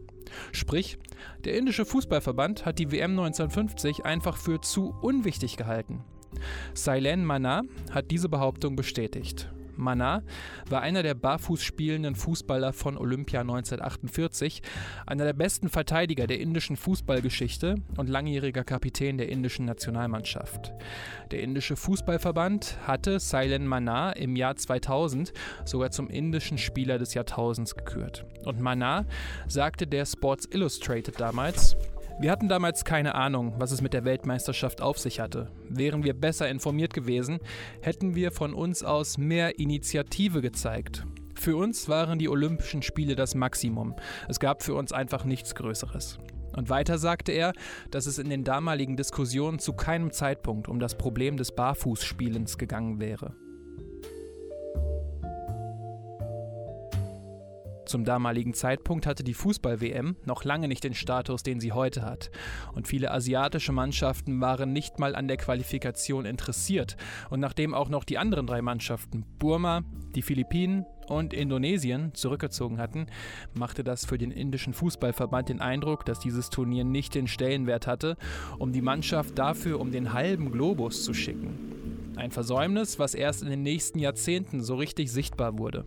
Sprich, 0.50 0.99
der 1.44 1.56
indische 1.56 1.84
Fußballverband 1.84 2.64
hat 2.64 2.78
die 2.78 2.90
WM 2.90 3.12
1950 3.12 4.04
einfach 4.04 4.37
für 4.37 4.61
zu 4.61 4.94
unwichtig 5.00 5.56
gehalten. 5.56 6.04
Sailen 6.74 7.24
Mana 7.24 7.62
hat 7.90 8.10
diese 8.10 8.28
Behauptung 8.28 8.76
bestätigt. 8.76 9.48
Mana 9.76 10.22
war 10.68 10.82
einer 10.82 11.02
der 11.02 11.14
barfuß 11.14 11.62
spielenden 11.62 12.14
Fußballer 12.14 12.72
von 12.72 12.96
Olympia 12.96 13.40
1948, 13.40 14.62
einer 15.06 15.24
der 15.24 15.32
besten 15.32 15.68
Verteidiger 15.68 16.26
der 16.26 16.40
indischen 16.40 16.76
Fußballgeschichte 16.76 17.76
und 17.96 18.08
langjähriger 18.08 18.64
Kapitän 18.64 19.18
der 19.18 19.28
indischen 19.28 19.66
Nationalmannschaft. 19.66 20.72
Der 21.30 21.40
indische 21.40 21.76
Fußballverband 21.76 22.78
hatte 22.86 23.18
Sailen 23.18 23.66
Mana 23.66 24.12
im 24.12 24.36
Jahr 24.36 24.56
2000 24.56 25.32
sogar 25.64 25.90
zum 25.90 26.08
indischen 26.08 26.58
Spieler 26.58 26.98
des 26.98 27.14
Jahrtausends 27.14 27.74
gekürt. 27.74 28.24
Und 28.44 28.60
Mana 28.60 29.06
sagte 29.48 29.86
der 29.86 30.06
Sports 30.06 30.48
Illustrated 30.50 31.20
damals, 31.20 31.76
wir 32.21 32.31
hatten 32.31 32.49
damals 32.49 32.85
keine 32.85 33.14
Ahnung, 33.14 33.54
was 33.59 33.73
es 33.73 33.83
mit 33.83 33.92
der 33.92 34.04
Weltmeisterschaft 34.04 34.81
auf 34.81 34.99
sich 34.99 35.21
hatte. 35.21 35.50
Wären 35.69 36.04
wir 36.04 36.14
besser 36.14 36.49
informiert 36.49 36.95
gewesen, 36.95 37.38
hätten 37.81 38.14
wir 38.14 38.33
von 38.33 38.54
uns 38.54 38.83
aus 38.83 39.19
mehr 39.19 39.59
Initiative 39.59 40.40
gezeigt. 40.40 41.07
Für 41.35 41.57
uns 41.57 41.88
waren 41.88 42.19
die 42.19 42.28
Olympischen 42.28 42.83
Spiele 42.83 43.16
das 43.16 43.35
Maximum. 43.35 43.97
Es 44.28 44.38
gab 44.38 44.62
für 44.62 44.75
uns 44.75 44.92
einfach 44.92 45.25
nichts 45.25 45.54
Größeres. 45.54 46.19
Und 46.57 46.69
weiter 46.69 46.99
sagte 46.99 47.33
er, 47.33 47.52
dass 47.90 48.07
es 48.07 48.19
in 48.19 48.28
den 48.28 48.45
damaligen 48.45 48.97
Diskussionen 48.97 49.59
zu 49.59 49.73
keinem 49.73 50.12
Zeitpunkt 50.12 50.69
um 50.69 50.78
das 50.78 50.97
Problem 50.97 51.37
des 51.37 51.52
Barfußspielens 51.52 52.59
gegangen 52.59 53.00
wäre. 53.00 53.35
Zum 57.92 58.06
damaligen 58.06 58.54
Zeitpunkt 58.54 59.06
hatte 59.06 59.22
die 59.22 59.34
Fußball-WM 59.34 60.16
noch 60.25 60.44
lange 60.44 60.66
nicht 60.66 60.82
den 60.82 60.94
Status, 60.94 61.42
den 61.42 61.61
sie 61.61 61.72
heute 61.72 62.06
hat. 62.06 62.30
Und 62.75 62.88
viele 62.88 63.11
asiatische 63.11 63.72
Mannschaften 63.72 64.40
waren 64.40 64.72
nicht 64.72 64.99
mal 64.99 65.14
an 65.14 65.28
der 65.28 65.37
Qualifikation 65.37 66.25
interessiert. 66.25 66.96
Und 67.28 67.40
nachdem 67.40 67.75
auch 67.75 67.90
noch 67.90 68.04
die 68.04 68.16
anderen 68.16 68.46
drei 68.46 68.62
Mannschaften, 68.62 69.26
Burma, 69.38 69.82
die 70.14 70.22
Philippinen 70.22 70.87
und 71.06 71.34
Indonesien, 71.34 72.14
zurückgezogen 72.14 72.78
hatten, 72.78 73.08
machte 73.52 73.84
das 73.84 74.06
für 74.06 74.16
den 74.16 74.30
indischen 74.30 74.72
Fußballverband 74.72 75.50
den 75.50 75.61
Eindruck, 75.61 76.06
dass 76.06 76.18
dieses 76.18 76.49
Turnier 76.49 76.84
nicht 76.84 77.14
den 77.14 77.28
Stellenwert 77.28 77.87
hatte, 77.87 78.16
um 78.58 78.72
die 78.72 78.80
Mannschaft 78.80 79.38
dafür 79.38 79.78
um 79.78 79.92
den 79.92 80.14
halben 80.14 80.50
Globus 80.50 81.04
zu 81.04 81.12
schicken. 81.12 82.14
Ein 82.16 82.30
Versäumnis, 82.30 82.99
was 82.99 83.14
erst 83.14 83.42
in 83.42 83.50
den 83.50 83.62
nächsten 83.62 83.99
Jahrzehnten 83.99 84.62
so 84.62 84.76
richtig 84.76 85.12
sichtbar 85.12 85.58
wurde. 85.58 85.84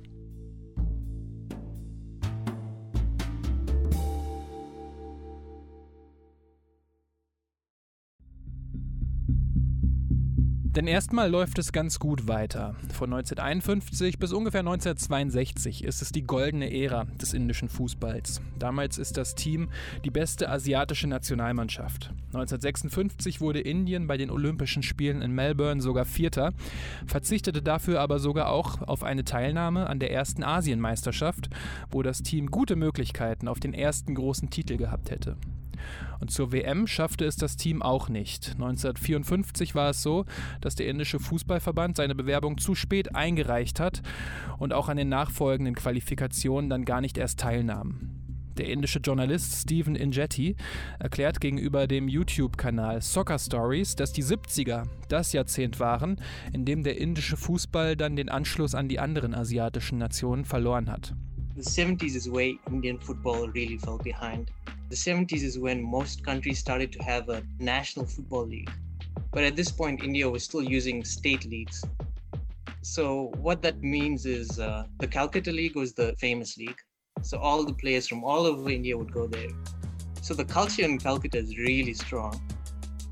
Denn 10.76 10.88
erstmal 10.88 11.32
läuft 11.32 11.58
es 11.58 11.72
ganz 11.72 12.00
gut 12.00 12.28
weiter. 12.28 12.76
Von 12.94 13.14
1951 13.14 14.20
bis 14.20 14.34
ungefähr 14.34 14.60
1962 14.60 15.86
ist 15.86 16.02
es 16.02 16.12
die 16.12 16.24
goldene 16.24 16.70
Ära 16.70 17.06
des 17.22 17.34
indischen 17.34 17.70
Fußballs. 17.70 18.42
Damals 18.60 18.98
ist 18.98 19.16
das 19.16 19.36
Team 19.36 19.70
die 20.04 20.10
beste 20.10 20.50
asiatische 20.50 21.08
Nationalmannschaft. 21.08 22.12
1956 22.34 23.40
wurde 23.40 23.62
Indien 23.62 24.08
bei 24.08 24.18
den 24.18 24.30
Olympischen 24.30 24.84
Spielen 24.84 25.22
in 25.22 25.32
Melbourne 25.32 25.82
sogar 25.82 26.04
Vierter, 26.04 26.52
verzichtete 27.08 27.62
dafür 27.62 28.02
aber 28.02 28.20
sogar 28.20 28.50
auch 28.50 28.82
auf 28.82 29.04
eine 29.04 29.24
Teilnahme 29.24 29.88
an 29.88 30.00
der 30.00 30.12
ersten 30.12 30.44
Asienmeisterschaft, 30.44 31.50
wo 31.90 32.04
das 32.04 32.22
Team 32.22 32.48
gute 32.48 32.76
Möglichkeiten 32.76 33.48
auf 33.48 33.62
den 33.62 33.74
ersten 33.74 34.14
großen 34.14 34.50
Titel 34.50 34.76
gehabt 34.76 35.10
hätte. 35.10 35.38
Und 36.20 36.32
zur 36.32 36.52
WM 36.52 36.88
schaffte 36.88 37.26
es 37.26 37.36
das 37.36 37.58
Team 37.58 37.82
auch 37.82 38.10
nicht. 38.10 38.52
1954 38.54 39.76
war 39.76 39.90
es 39.90 40.02
so, 40.02 40.26
dass 40.62 40.76
der 40.76 40.88
indische 40.88 41.20
Fußballverband 41.20 41.98
seine 41.98 42.16
Bewerbung 42.16 42.58
zu 42.58 42.76
spät 42.76 43.16
eingereicht 43.16 43.80
hat 43.80 44.02
und 44.58 44.74
auch 44.74 44.90
an 44.90 44.98
den 44.98 45.10
nachfolgenden 45.10 45.76
Qualifikationen 45.76 46.70
dann 46.70 46.86
gar 46.86 47.02
nicht 47.02 47.18
erst 47.18 47.40
teilnahm. 47.40 48.26
Der 48.58 48.70
indische 48.70 49.00
Journalist 49.00 49.64
Stephen 49.64 49.98
Ingetti 49.98 50.56
erklärt 50.98 51.42
gegenüber 51.42 51.88
dem 51.88 52.08
YouTube-Kanal 52.08 53.02
Soccer 53.02 53.38
Stories, 53.38 53.98
dass 53.98 54.14
die 54.14 54.24
70er 54.24 54.84
das 55.10 55.34
Jahrzehnt 55.34 55.82
waren, 55.82 56.22
in 56.54 56.64
dem 56.64 56.84
der 56.84 56.98
indische 56.98 57.36
Fußball 57.36 57.98
dann 57.98 58.16
den 58.16 58.30
Anschluss 58.30 58.74
an 58.74 58.88
die 58.88 59.00
anderen 59.00 59.34
asiatischen 59.34 59.98
Nationen 59.98 60.46
verloren 60.46 60.90
hat. 60.90 61.14
The 61.58 61.62
70s 61.62 62.16
is 62.16 62.32
where 62.32 62.54
Indian 62.68 62.98
football 63.00 63.50
really 63.50 63.78
fell 63.78 63.98
behind. 63.98 64.52
The 64.88 64.96
70s 64.96 65.44
is 65.44 65.58
when 65.58 65.82
most 65.82 66.24
countries 66.24 66.60
started 66.60 66.92
to 66.92 67.04
have 67.04 67.30
a 67.30 67.44
national 67.60 68.06
football 68.06 68.46
league. 68.46 68.72
But 69.32 69.44
at 69.44 69.56
this 69.56 69.72
point, 69.72 70.04
India 70.04 70.30
was 70.30 70.44
still 70.44 70.62
using 70.62 71.04
state 71.04 71.46
leagues. 71.46 71.84
So, 72.84 73.34
what 73.38 73.64
that 73.64 73.82
means 73.82 74.28
is 74.28 74.60
uh, 74.60 74.86
the 75.00 75.08
Calcutta 75.08 75.52
League 75.52 75.76
was 75.76 75.94
the 75.94 76.16
famous 76.20 76.56
league. 76.58 76.78
So, 77.24 77.40
all 77.40 77.66
the 77.66 77.74
players 77.74 78.08
from 78.08 78.24
all 78.24 78.46
over 78.46 78.70
India 78.70 78.96
would 78.96 79.12
go 79.12 79.26
there. 79.26 79.50
So, 80.22 80.36
the 80.36 80.46
culture 80.46 80.84
in 80.84 81.00
Calcutta 81.00 81.40
is 81.40 81.58
really 81.58 81.96
strong. 81.96 82.40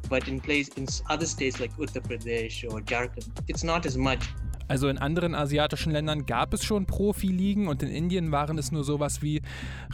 But 0.09 0.27
in 0.27 0.39
place 0.39 0.67
in 0.69 0.85
other 1.09 1.25
states 1.25 1.59
like 1.59 1.75
Uttar 1.77 2.03
Pradesh 2.07 2.71
or 2.71 2.81
Jharkhand, 2.81 3.29
it's 3.47 3.63
not 3.63 3.87
as 3.87 3.97
much. 3.97 4.23
Also 4.67 4.87
in 4.87 4.97
anderen 4.97 5.35
asiatischen 5.35 5.91
Ländern 5.91 6.25
gab 6.25 6.53
es 6.53 6.63
schon 6.63 6.85
Profiligen 6.85 7.67
und 7.67 7.83
in 7.83 7.89
Indien 7.89 8.31
waren 8.31 8.57
es 8.57 8.71
nur 8.71 8.83
sowas 8.83 9.21
wie 9.21 9.41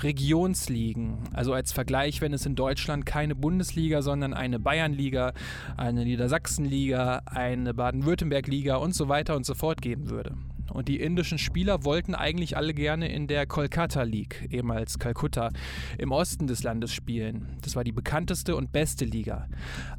Regionsligen. 0.02 1.18
Also 1.34 1.54
als 1.54 1.72
Vergleich, 1.72 2.22
wenn 2.22 2.34
es 2.34 2.46
in 2.46 2.56
Deutschland 2.56 3.06
keine 3.06 3.36
Bundesliga, 3.36 4.02
sondern 4.02 4.34
eine 4.34 4.60
Bayernliga, 4.60 5.34
eine 5.78 6.04
Niedersachsenliga, 6.04 7.24
eine 7.26 7.74
Baden-Württemberg-Liga 7.74 8.76
und 8.76 8.94
so 8.94 9.10
weiter 9.10 9.36
und 9.36 9.46
so 9.46 9.56
fort 9.56 9.82
geben 9.82 10.10
würde. 10.10 10.36
Und 10.74 10.88
die 10.88 11.00
indischen 11.00 11.38
Spieler 11.38 11.84
wollten 11.84 12.16
eigentlich 12.16 12.58
alle 12.58 12.74
gerne 12.74 13.12
in 13.12 13.28
der 13.28 13.46
Kolkata 13.46 14.04
League, 14.04 14.48
ehemals 14.52 15.00
Kalkutta, 15.00 15.50
im 15.98 16.12
Osten 16.12 16.48
des 16.48 16.64
Landes 16.64 16.94
spielen. 16.94 17.48
Das 17.62 17.76
war 17.76 17.84
die 17.84 17.92
bekannteste 17.92 18.56
und 18.56 18.72
beste 18.72 19.06
Liga. 19.06 19.48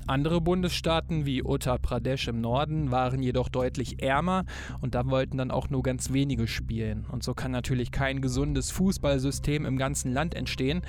Andere 0.07 0.41
Bundesstaaten 0.41 1.27
wie 1.27 1.43
Uttar 1.43 1.79
Pradesh 1.79 2.29
im 2.29 2.41
Norden 2.41 2.91
waren 2.91 3.23
jedoch 3.23 3.49
deutlich 3.49 4.03
ärmer 4.03 4.45
und 4.81 4.95
da 4.95 5.07
wollten 5.07 5.39
dann 5.39 5.51
auch 5.51 5.71
nur 5.71 5.83
ganz 5.83 6.13
wenige 6.13 6.47
spielen. 6.47 7.07
Und 7.11 7.23
so 7.23 7.35
kann 7.35 7.51
natürlich 7.51 7.91
kein 7.91 8.21
gesundes 8.21 8.71
Fußballsystem 8.71 9.67
im 9.67 9.77
ganzen 9.77 10.13
Land 10.13 10.35
entstehen. 10.35 10.83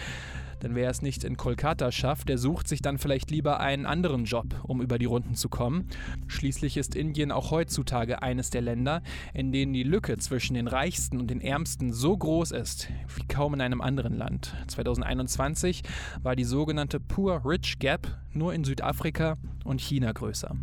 Denn 0.61 0.75
wer 0.75 0.89
es 0.89 1.01
nicht 1.01 1.23
in 1.23 1.37
Kolkata 1.37 1.91
schafft, 1.91 2.29
der 2.29 2.37
sucht 2.37 2.67
sich 2.67 2.81
dann 2.81 2.97
vielleicht 2.97 3.31
lieber 3.31 3.59
einen 3.59 3.85
anderen 3.85 4.25
Job, 4.25 4.55
um 4.63 4.81
über 4.81 4.97
die 4.97 5.05
Runden 5.05 5.35
zu 5.35 5.49
kommen. 5.49 5.87
Schließlich 6.27 6.77
ist 6.77 6.95
Indien 6.95 7.31
auch 7.31 7.51
heutzutage 7.51 8.21
eines 8.21 8.49
der 8.49 8.61
Länder, 8.61 9.01
in 9.33 9.51
denen 9.51 9.73
die 9.73 9.83
Lücke 9.83 10.17
zwischen 10.17 10.53
den 10.53 10.67
Reichsten 10.67 11.19
und 11.19 11.29
den 11.29 11.41
Ärmsten 11.41 11.93
so 11.93 12.15
groß 12.17 12.51
ist 12.51 12.89
wie 13.15 13.27
kaum 13.27 13.53
in 13.53 13.61
einem 13.61 13.81
anderen 13.81 14.17
Land. 14.17 14.55
2021 14.67 15.83
war 16.21 16.35
die 16.35 16.43
sogenannte 16.43 16.99
Poor 16.99 17.41
Rich 17.45 17.79
Gap 17.79 18.07
nur 18.33 18.53
in 18.53 18.63
Südafrika 18.63 19.37
und 19.63 19.81
China 19.81 20.11
größer. 20.11 20.55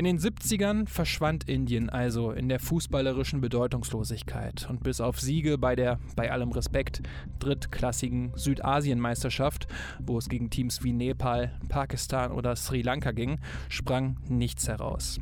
In 0.00 0.06
den 0.06 0.18
70ern 0.18 0.88
verschwand 0.88 1.46
Indien 1.46 1.90
also 1.90 2.30
in 2.30 2.48
der 2.48 2.58
fußballerischen 2.58 3.42
Bedeutungslosigkeit 3.42 4.66
und 4.70 4.82
bis 4.82 4.98
auf 4.98 5.20
Siege 5.20 5.58
bei 5.58 5.76
der, 5.76 5.98
bei 6.16 6.32
allem 6.32 6.52
Respekt, 6.52 7.02
drittklassigen 7.38 8.32
Südasienmeisterschaft, 8.34 9.68
wo 9.98 10.16
es 10.16 10.30
gegen 10.30 10.48
Teams 10.48 10.82
wie 10.82 10.94
Nepal, 10.94 11.52
Pakistan 11.68 12.32
oder 12.32 12.56
Sri 12.56 12.80
Lanka 12.80 13.10
ging, 13.10 13.40
sprang 13.68 14.16
nichts 14.26 14.68
heraus. 14.68 15.20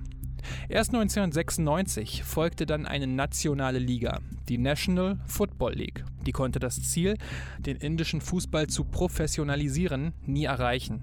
Erst 0.68 0.90
1996 0.94 2.22
folgte 2.22 2.64
dann 2.64 2.86
eine 2.86 3.08
nationale 3.08 3.80
Liga, 3.80 4.20
die 4.48 4.58
National 4.58 5.18
Football 5.26 5.74
League. 5.74 6.04
Die 6.24 6.30
konnte 6.30 6.60
das 6.60 6.80
Ziel, 6.82 7.16
den 7.58 7.78
indischen 7.78 8.20
Fußball 8.20 8.68
zu 8.68 8.84
professionalisieren, 8.84 10.12
nie 10.24 10.44
erreichen. 10.44 11.02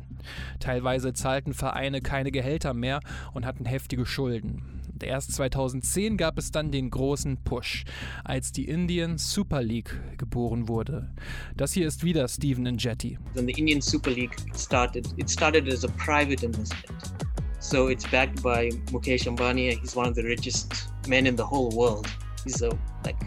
Teilweise 0.60 1.14
zahlten 1.14 1.54
Vereine 1.54 2.02
keine 2.02 2.32
Gehälter 2.32 2.74
mehr 2.74 3.00
und 3.34 3.46
hatten 3.46 3.66
heftige 3.66 4.06
Schulden. 4.06 4.76
Erst 5.02 5.34
2010 5.34 6.18
gab 6.18 6.38
es 6.38 6.52
dann 6.52 6.72
den 6.72 6.90
großen 6.90 7.44
Push, 7.44 7.84
als 8.24 8.52
die 8.52 8.66
Indian 8.66 9.18
Super 9.18 9.62
League 9.62 10.00
geboren 10.18 10.68
wurde. 10.68 11.14
Das 11.56 11.74
hier 11.74 11.88
ist 11.88 12.04
wieder 12.04 12.28
Stephen 12.28 12.64
Njetti. 12.64 13.20
When 13.34 13.46
the 13.46 13.54
Indian 13.54 13.82
Super 13.82 14.12
League 14.12 14.36
started, 14.56 15.08
it 15.18 15.30
started 15.30 15.72
as 15.72 15.84
a 15.84 15.90
private 15.90 16.44
investment. 16.44 17.14
So 17.60 17.90
it's 17.90 18.06
backed 18.06 18.42
by 18.42 18.70
Mukesh 18.92 19.28
Ambani. 19.28 19.78
He's 19.80 19.96
one 19.96 20.08
of 20.08 20.16
the 20.16 20.24
richest 20.24 20.90
men 21.08 21.26
in 21.26 21.36
the 21.36 21.44
whole 21.44 21.72
world. 21.76 22.08
He's 22.44 22.62
a, 22.62 22.70
like 23.04 23.18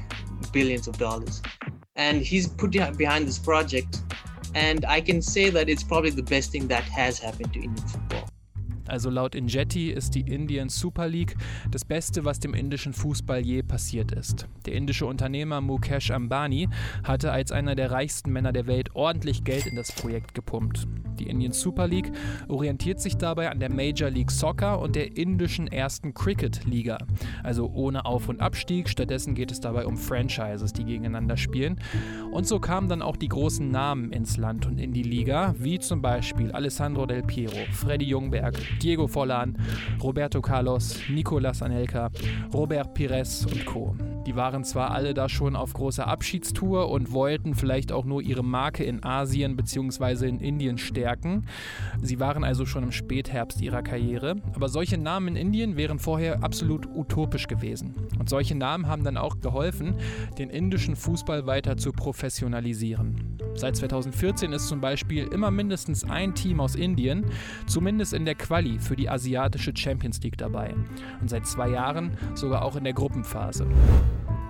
billions 0.52 0.88
of 0.88 0.96
dollars. 0.96 1.42
And 1.96 2.22
he's 2.22 2.46
put 2.46 2.70
behind 2.96 3.26
this 3.26 3.38
project. 3.38 4.00
And 4.54 4.84
I 4.86 5.00
can 5.00 5.20
say 5.20 5.50
that 5.50 5.68
it's 5.68 5.84
probably 5.84 6.10
the 6.10 6.22
best 6.22 6.52
thing 6.52 6.68
that 6.68 6.84
has 6.84 7.22
happened 7.22 7.52
to 7.52 7.60
Indian 7.60 7.86
football. 7.88 8.24
Also 8.88 9.10
laut 9.10 9.34
Injetti 9.34 9.90
ist 9.90 10.14
die 10.14 10.22
Indian 10.22 10.70
Super 10.70 11.08
League 11.08 11.36
das 11.70 11.84
Beste, 11.84 12.24
was 12.24 12.40
dem 12.40 12.54
indischen 12.54 12.94
Fußball 12.94 13.44
je 13.44 13.62
passiert 13.62 14.12
ist. 14.12 14.48
Der 14.64 14.72
indische 14.72 15.04
Unternehmer 15.04 15.60
Mukesh 15.60 16.10
Ambani 16.10 16.68
hatte 17.04 17.30
als 17.30 17.52
einer 17.52 17.74
der 17.74 17.90
reichsten 17.90 18.32
Männer 18.32 18.52
der 18.52 18.66
Welt 18.66 18.94
ordentlich 18.94 19.44
Geld 19.44 19.66
in 19.66 19.76
das 19.76 19.92
Projekt 19.92 20.34
gepumpt. 20.34 20.88
Die 21.18 21.28
Indian 21.28 21.52
Super 21.52 21.86
League 21.86 22.10
orientiert 22.48 23.00
sich 23.00 23.16
dabei 23.16 23.50
an 23.50 23.60
der 23.60 23.72
Major 23.72 24.10
League 24.10 24.30
Soccer 24.30 24.80
und 24.80 24.96
der 24.96 25.16
indischen 25.16 25.66
ersten 25.66 26.14
Cricket 26.14 26.64
Liga. 26.64 26.98
Also 27.42 27.70
ohne 27.72 28.04
Auf- 28.04 28.28
und 28.28 28.40
Abstieg. 28.40 28.88
Stattdessen 28.88 29.34
geht 29.34 29.50
es 29.50 29.60
dabei 29.60 29.86
um 29.86 29.96
Franchises, 29.96 30.72
die 30.72 30.84
gegeneinander 30.84 31.36
spielen. 31.36 31.80
Und 32.32 32.46
so 32.46 32.60
kamen 32.60 32.88
dann 32.88 33.02
auch 33.02 33.16
die 33.16 33.28
großen 33.28 33.70
Namen 33.70 34.12
ins 34.12 34.36
Land 34.36 34.66
und 34.66 34.78
in 34.78 34.92
die 34.92 35.02
Liga, 35.02 35.54
wie 35.58 35.78
zum 35.78 36.02
Beispiel 36.02 36.52
Alessandro 36.52 37.06
Del 37.06 37.22
Piero, 37.22 37.56
Freddy 37.72 38.06
Jungberg, 38.06 38.54
Diego 38.82 39.06
Forlan, 39.06 39.56
Roberto 40.02 40.40
Carlos, 40.40 40.98
Nicolas 41.08 41.62
Anelka, 41.62 42.10
Robert 42.52 42.94
Pires 42.94 43.46
und 43.46 43.64
Co. 43.66 43.94
Die 44.26 44.36
waren 44.36 44.62
zwar 44.62 44.90
alle 44.90 45.14
da 45.14 45.28
schon 45.28 45.56
auf 45.56 45.72
großer 45.72 46.06
Abschiedstour 46.06 46.90
und 46.90 47.12
wollten 47.12 47.54
vielleicht 47.54 47.92
auch 47.92 48.04
nur 48.04 48.20
ihre 48.20 48.44
Marke 48.44 48.84
in 48.84 49.02
Asien 49.02 49.56
bzw. 49.56 50.28
in 50.28 50.40
Indien 50.40 50.76
stärken. 50.76 51.07
Sie 52.02 52.20
waren 52.20 52.44
also 52.44 52.66
schon 52.66 52.84
im 52.84 52.92
Spätherbst 52.92 53.60
ihrer 53.60 53.82
Karriere. 53.82 54.36
Aber 54.54 54.68
solche 54.68 54.98
Namen 54.98 55.28
in 55.28 55.36
Indien 55.36 55.76
wären 55.76 55.98
vorher 55.98 56.42
absolut 56.42 56.86
utopisch 56.86 57.46
gewesen. 57.46 57.94
Und 58.18 58.28
solche 58.28 58.54
Namen 58.54 58.86
haben 58.86 59.04
dann 59.04 59.16
auch 59.16 59.40
geholfen, 59.40 59.96
den 60.38 60.50
indischen 60.50 60.96
Fußball 60.96 61.46
weiter 61.46 61.76
zu 61.76 61.92
professionalisieren. 61.92 63.38
Seit 63.54 63.76
2014 63.76 64.52
ist 64.52 64.68
zum 64.68 64.80
Beispiel 64.80 65.26
immer 65.26 65.50
mindestens 65.50 66.04
ein 66.04 66.34
Team 66.34 66.60
aus 66.60 66.74
Indien, 66.74 67.24
zumindest 67.66 68.12
in 68.12 68.24
der 68.24 68.34
Quali 68.34 68.78
für 68.78 68.94
die 68.94 69.10
asiatische 69.10 69.72
Champions 69.74 70.22
League 70.22 70.38
dabei. 70.38 70.74
Und 71.20 71.28
seit 71.28 71.46
zwei 71.46 71.70
Jahren 71.70 72.16
sogar 72.34 72.64
auch 72.64 72.76
in 72.76 72.84
der 72.84 72.92
Gruppenphase. 72.92 73.66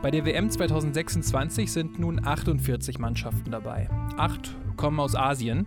Bei 0.00 0.12
der 0.12 0.24
WM 0.24 0.48
2026 0.48 1.72
sind 1.72 1.98
nun 1.98 2.24
48 2.24 3.00
Mannschaften 3.00 3.50
dabei. 3.50 3.88
Acht 4.16 4.54
kommen 4.76 5.00
aus 5.00 5.16
Asien. 5.16 5.66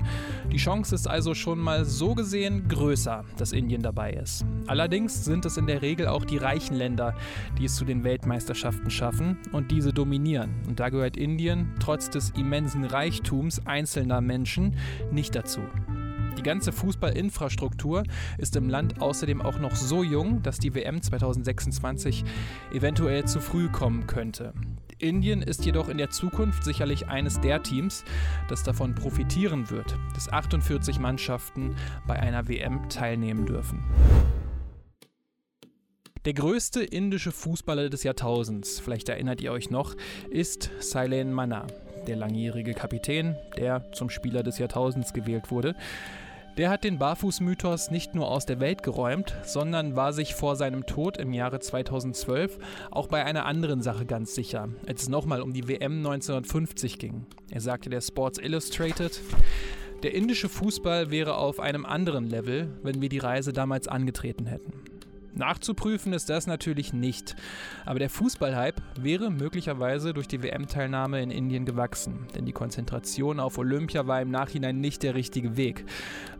Die 0.49 0.57
Chance 0.57 0.95
ist 0.95 1.05
also 1.05 1.33
schon 1.33 1.59
mal 1.59 1.83
so 1.83 2.15
gesehen 2.15 2.69
größer, 2.69 3.25
dass 3.35 3.51
Indien 3.51 3.81
dabei 3.81 4.13
ist. 4.13 4.45
Allerdings 4.67 5.25
sind 5.25 5.45
es 5.45 5.57
in 5.57 5.67
der 5.67 5.81
Regel 5.81 6.07
auch 6.07 6.23
die 6.23 6.37
reichen 6.37 6.75
Länder, 6.75 7.13
die 7.59 7.65
es 7.65 7.75
zu 7.75 7.83
den 7.83 8.05
Weltmeisterschaften 8.05 8.89
schaffen 8.89 9.37
und 9.51 9.69
diese 9.69 9.91
dominieren. 9.91 10.51
Und 10.65 10.79
da 10.79 10.87
gehört 10.87 11.17
Indien 11.17 11.73
trotz 11.81 12.09
des 12.09 12.29
immensen 12.31 12.85
Reichtums 12.85 13.67
einzelner 13.67 14.21
Menschen 14.21 14.77
nicht 15.11 15.35
dazu. 15.35 15.59
Die 16.37 16.43
ganze 16.43 16.71
Fußballinfrastruktur 16.71 18.03
ist 18.37 18.55
im 18.55 18.69
Land 18.69 19.01
außerdem 19.01 19.41
auch 19.41 19.59
noch 19.59 19.75
so 19.75 20.03
jung, 20.03 20.41
dass 20.43 20.59
die 20.59 20.73
WM 20.73 21.01
2026 21.01 22.23
eventuell 22.73 23.25
zu 23.25 23.39
früh 23.39 23.69
kommen 23.69 24.07
könnte. 24.07 24.53
Indien 24.97 25.41
ist 25.41 25.65
jedoch 25.65 25.89
in 25.89 25.97
der 25.97 26.09
Zukunft 26.09 26.63
sicherlich 26.63 27.07
eines 27.07 27.41
der 27.41 27.63
Teams, 27.63 28.03
das 28.49 28.63
davon 28.63 28.95
profitieren 28.95 29.69
wird, 29.69 29.97
dass 30.13 30.31
48 30.31 30.99
Mannschaften 30.99 31.75
bei 32.07 32.19
einer 32.19 32.47
WM 32.47 32.87
teilnehmen 32.89 33.45
dürfen. 33.45 33.83
Der 36.25 36.33
größte 36.33 36.83
indische 36.83 37.31
Fußballer 37.31 37.89
des 37.89 38.03
Jahrtausends, 38.03 38.79
vielleicht 38.79 39.09
erinnert 39.09 39.41
ihr 39.41 39.51
euch 39.51 39.71
noch, 39.71 39.95
ist 40.29 40.69
Sailen 40.79 41.33
Manna, 41.33 41.65
der 42.07 42.15
langjährige 42.15 42.73
Kapitän, 42.73 43.35
der 43.57 43.91
zum 43.91 44.09
Spieler 44.09 44.43
des 44.43 44.57
Jahrtausends 44.57 45.13
gewählt 45.13 45.51
wurde. 45.51 45.75
Der 46.57 46.69
hat 46.69 46.83
den 46.83 46.99
Barfußmythos 46.99 47.91
nicht 47.91 48.13
nur 48.13 48.29
aus 48.29 48.45
der 48.45 48.59
Welt 48.59 48.83
geräumt, 48.83 49.35
sondern 49.43 49.95
war 49.95 50.11
sich 50.11 50.35
vor 50.35 50.57
seinem 50.57 50.85
Tod 50.85 51.17
im 51.17 51.31
Jahre 51.31 51.61
2012 51.61 52.59
auch 52.91 53.07
bei 53.07 53.23
einer 53.23 53.45
anderen 53.45 53.81
Sache 53.81 54.05
ganz 54.05 54.35
sicher, 54.35 54.67
als 54.85 55.03
es 55.03 55.09
nochmal 55.09 55.41
um 55.41 55.53
die 55.53 55.69
WM 55.69 55.99
1950 55.99 56.99
ging. 56.99 57.25
Er 57.51 57.61
sagte 57.61 57.89
der 57.89 58.01
Sports 58.01 58.37
Illustrated, 58.37 59.21
der 60.03 60.13
indische 60.13 60.49
Fußball 60.49 61.09
wäre 61.09 61.37
auf 61.37 61.59
einem 61.61 61.85
anderen 61.85 62.27
Level, 62.27 62.77
wenn 62.83 63.01
wir 63.01 63.09
die 63.09 63.19
Reise 63.19 63.53
damals 63.53 63.87
angetreten 63.87 64.45
hätten. 64.45 64.90
Nachzuprüfen 65.33 66.13
ist 66.13 66.29
das 66.29 66.47
natürlich 66.47 66.93
nicht. 66.93 67.35
Aber 67.85 67.99
der 67.99 68.09
Fußballhype 68.09 68.81
wäre 68.99 69.31
möglicherweise 69.31 70.13
durch 70.13 70.27
die 70.27 70.43
WM-Teilnahme 70.43 71.21
in 71.21 71.31
Indien 71.31 71.65
gewachsen. 71.65 72.27
Denn 72.35 72.45
die 72.45 72.51
Konzentration 72.51 73.39
auf 73.39 73.57
Olympia 73.57 74.07
war 74.07 74.21
im 74.21 74.31
Nachhinein 74.31 74.79
nicht 74.79 75.03
der 75.03 75.15
richtige 75.15 75.57
Weg. 75.57 75.85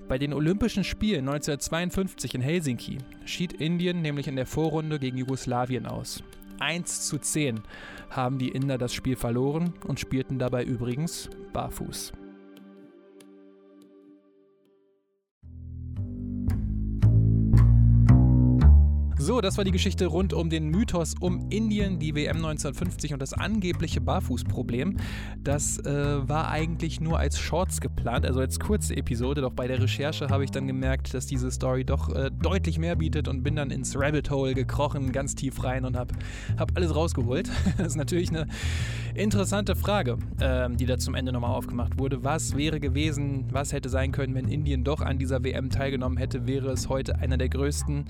Bei 0.08 0.18
den 0.18 0.34
Olympischen 0.34 0.84
Spielen 0.84 1.30
1952 1.30 2.36
in 2.36 2.42
Helsinki 2.42 2.98
schied 3.24 3.54
Indien 3.54 4.02
nämlich 4.02 4.28
in 4.28 4.36
der 4.36 4.46
Vorrunde 4.46 5.00
gegen 5.00 5.18
Jugoslawien 5.18 5.86
aus. 5.86 6.22
1 6.60 7.08
zu 7.08 7.18
10 7.18 7.62
haben 8.10 8.38
die 8.38 8.50
Inder 8.50 8.78
das 8.78 8.94
Spiel 8.94 9.16
verloren 9.16 9.74
und 9.88 10.00
spielten 10.00 10.38
dabei 10.38 10.64
übrigens 10.64 11.30
barfuß. 11.54 12.12
So, 19.22 19.40
das 19.40 19.56
war 19.58 19.64
die 19.64 19.72
Geschichte 19.72 20.08
rund 20.08 20.34
um 20.34 20.50
den 20.50 20.70
Mythos 20.70 21.14
um 21.20 21.46
Indien, 21.52 22.00
die 22.00 22.16
WM 22.16 22.38
1950 22.38 23.14
und 23.14 23.22
das 23.22 23.34
angebliche 23.34 24.02
Barfußproblem. 24.02 24.98
Das 25.44 25.78
äh, 25.78 26.28
war 26.28 26.50
eigentlich 26.50 27.00
nur 27.02 27.20
als 27.20 27.38
Shorts 27.38 27.82
geplant, 27.82 28.26
also 28.26 28.40
als 28.40 28.60
kurze 28.60 28.98
Episode. 28.98 29.42
Doch 29.42 29.54
bei 29.54 29.68
der 29.68 29.80
Recherche 29.80 30.30
habe 30.30 30.44
ich 30.44 30.50
dann 30.50 30.66
gemerkt, 30.66 31.14
dass 31.14 31.28
diese 31.28 31.52
Story 31.52 31.86
doch 31.86 32.10
äh, 32.10 32.32
deutlich 32.32 32.80
mehr 32.80 32.96
bietet 32.96 33.28
und 33.28 33.44
bin 33.44 33.56
dann 33.56 33.70
ins 33.70 33.96
Rabbit 33.96 34.32
Hole 34.32 34.56
gekrochen, 34.56 35.12
ganz 35.12 35.36
tief 35.36 35.64
rein 35.64 35.86
und 35.86 35.96
habe 35.96 36.16
hab 36.58 36.76
alles 36.76 36.96
rausgeholt. 36.96 37.48
das 37.78 37.90
ist 37.90 37.98
natürlich 37.98 38.30
eine 38.30 38.48
interessante 39.14 39.76
Frage, 39.76 40.18
äh, 40.40 40.68
die 40.72 40.88
da 40.88 40.98
zum 40.98 41.14
Ende 41.14 41.32
nochmal 41.32 41.52
aufgemacht 41.52 42.00
wurde. 42.00 42.24
Was 42.24 42.58
wäre 42.58 42.80
gewesen, 42.80 43.46
was 43.52 43.72
hätte 43.72 43.90
sein 43.90 44.14
können, 44.14 44.34
wenn 44.34 44.48
Indien 44.48 44.84
doch 44.84 45.02
an 45.02 45.20
dieser 45.20 45.44
WM 45.44 45.70
teilgenommen 45.70 46.18
hätte? 46.18 46.48
Wäre 46.48 46.72
es 46.72 46.90
heute 46.90 47.20
einer 47.20 47.38
der 47.38 47.50
größten 47.50 48.06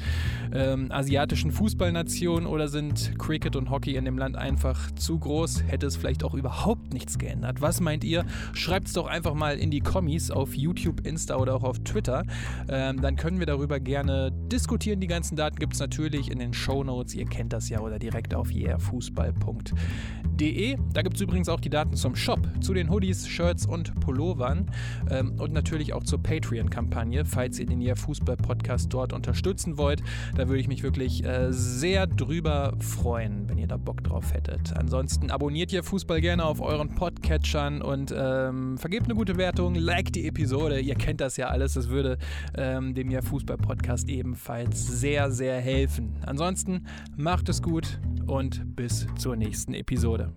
ähm, 0.54 0.90
asiatischen 1.02 1.52
Fußballnationen 1.52 2.46
oder 2.46 2.68
sind 2.68 3.18
Cricket 3.18 3.56
und 3.56 3.72
Hockey 3.72 3.96
in 3.96 4.06
dem 4.06 4.20
Land 4.20 4.36
einfach 4.36 4.92
zu 4.92 5.18
groß? 5.18 5.64
Hätte 5.64 5.88
es 5.88 5.96
vielleicht 5.96 6.24
auch 6.24 6.36
überhaupt 6.36 6.94
nichts 6.94 7.18
geändert? 7.18 7.60
Was 7.60 7.82
meint 7.82 8.04
ihr? 8.04 8.24
Schreibt 8.54 8.86
es 8.86 8.94
doch 8.94 9.08
einfach 9.08 9.34
mal 9.34 9.58
in 9.58 9.72
die 9.72 9.80
Kommis 9.80 10.30
auf 10.30 10.54
YouTube, 10.54 11.08
Insta 11.08 11.38
oder 11.38 11.56
auch 11.56 11.64
auf 11.64 11.80
Twitter. 11.80 12.24
Ähm, 12.70 13.02
dann 13.02 13.16
können 13.16 13.40
wir 13.40 13.48
darüber 13.48 13.80
gerne 13.80 14.32
diskutieren. 14.32 15.00
Die 15.00 15.08
ganzen 15.08 15.36
Daten 15.36 15.56
gibt 15.56 15.74
es 15.74 15.80
natürlich 15.80 16.30
in 16.30 16.38
den 16.38 16.54
Show 16.54 16.84
Notes. 16.84 17.16
Ihr 17.16 17.26
kennt 17.26 17.52
das 17.52 17.68
ja 17.70 17.80
oder 17.80 17.98
direkt 17.98 18.36
auf 18.36 18.52
yeahfußball.de. 18.52 20.78
Da 20.94 21.02
gibt 21.02 21.16
es 21.16 21.22
übrigens 21.22 21.50
auch 21.50 21.62
die 21.62 21.72
Daten 21.72 21.96
zum 21.96 22.16
Shop, 22.16 22.48
zu 22.62 22.76
den 22.76 22.92
Hoodies, 22.92 23.28
Shirts 23.28 23.66
und 23.66 24.00
Pullovern 24.02 24.70
ähm, 25.10 25.34
und 25.40 25.52
natürlich 25.52 25.94
auch 25.94 26.04
zur 26.04 26.22
Patreon-Kampagne, 26.22 27.26
falls 27.26 27.58
ihr 27.58 27.66
den 27.66 27.82
Yeah 27.82 27.96
Fußball 27.96 28.38
Podcast 28.38 28.94
dort 28.94 29.14
unterstützen 29.14 29.80
wollt. 29.80 30.04
Da 30.36 30.48
würde 30.48 30.60
ich 30.60 30.68
mich 30.68 30.84
wirklich 30.84 30.91
wirklich 30.92 31.24
äh, 31.24 31.54
sehr 31.54 32.06
drüber 32.06 32.74
freuen, 32.80 33.48
wenn 33.48 33.58
ihr 33.58 33.68
da 33.68 33.78
Bock 33.78 34.04
drauf 34.04 34.34
hättet. 34.34 34.76
Ansonsten 34.76 35.32
abonniert 35.32 35.72
ihr 35.72 35.84
Fußball 35.84 36.20
gerne 36.20 36.44
auf 36.44 36.60
euren 36.60 36.94
Podcatchern 36.96 37.82
und 37.82 38.14
ähm, 38.14 38.78
vergebt 38.78 39.06
eine 39.06 39.16
gute 39.16 39.38
Wertung, 39.38 39.74
liked 39.74 40.16
die 40.16 40.28
Episode. 40.28 40.82
Ihr 40.82 40.96
kennt 40.96 41.22
das 41.22 41.38
ja 41.38 41.48
alles. 41.48 41.76
Das 41.76 41.88
würde 41.88 42.18
ähm, 42.58 42.94
dem 42.94 43.10
ja 43.10 43.22
Fußball-Podcast 43.22 44.10
ebenfalls 44.10 44.86
sehr, 44.86 45.32
sehr 45.32 45.62
helfen. 45.62 46.18
Ansonsten 46.26 46.86
macht 47.16 47.48
es 47.48 47.62
gut 47.62 48.02
und 48.28 48.76
bis 48.76 49.08
zur 49.18 49.38
nächsten 49.38 49.74
Episode. 49.74 50.34